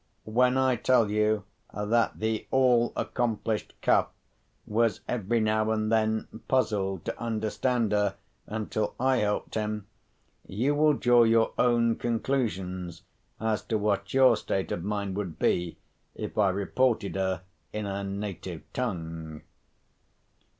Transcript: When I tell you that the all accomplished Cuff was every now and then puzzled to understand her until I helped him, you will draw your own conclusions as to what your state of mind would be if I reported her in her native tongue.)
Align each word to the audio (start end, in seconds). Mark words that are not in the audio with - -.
When 0.25 0.57
I 0.57 0.77
tell 0.77 1.11
you 1.11 1.43
that 1.71 2.17
the 2.19 2.47
all 2.49 2.91
accomplished 2.95 3.75
Cuff 3.83 4.07
was 4.65 5.01
every 5.07 5.39
now 5.39 5.69
and 5.69 5.91
then 5.91 6.27
puzzled 6.47 7.05
to 7.05 7.21
understand 7.21 7.91
her 7.91 8.15
until 8.47 8.95
I 8.99 9.17
helped 9.17 9.53
him, 9.53 9.85
you 10.47 10.73
will 10.73 10.93
draw 10.93 11.21
your 11.21 11.53
own 11.59 11.97
conclusions 11.97 13.03
as 13.39 13.61
to 13.65 13.77
what 13.77 14.11
your 14.11 14.35
state 14.35 14.71
of 14.71 14.83
mind 14.83 15.15
would 15.17 15.37
be 15.37 15.77
if 16.15 16.35
I 16.35 16.49
reported 16.49 17.13
her 17.15 17.43
in 17.71 17.85
her 17.85 18.01
native 18.03 18.63
tongue.) 18.73 19.41